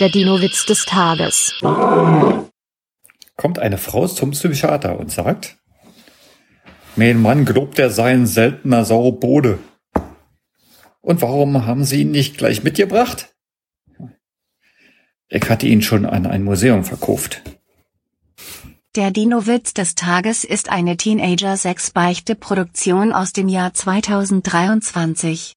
Der 0.00 0.08
Dino-Witz 0.08 0.66
des 0.66 0.86
Tages. 0.86 1.54
Kommt 3.36 3.60
eine 3.60 3.78
Frau 3.78 4.08
zum 4.08 4.32
Psychiater 4.32 4.98
und 4.98 5.12
sagt, 5.12 5.56
mein 6.96 7.22
Mann 7.22 7.44
glaubt, 7.44 7.78
er 7.78 7.90
sei 7.90 8.12
ein 8.12 8.26
seltener 8.26 8.84
Saurbode. 8.84 9.60
Und 11.00 11.22
warum 11.22 11.64
haben 11.64 11.84
Sie 11.84 12.02
ihn 12.02 12.10
nicht 12.10 12.38
gleich 12.38 12.64
mitgebracht? 12.64 13.36
Ich 15.28 15.48
hatte 15.48 15.68
ihn 15.68 15.82
schon 15.82 16.06
an 16.06 16.26
ein 16.26 16.42
Museum 16.42 16.82
verkauft. 16.82 17.42
Der 18.96 19.12
Dino-Witz 19.12 19.74
des 19.74 19.94
Tages 19.94 20.42
ist 20.42 20.70
eine 20.70 20.96
Teenager-6-Beichte-Produktion 20.96 23.12
aus 23.12 23.32
dem 23.32 23.48
Jahr 23.48 23.74
2023. 23.74 25.52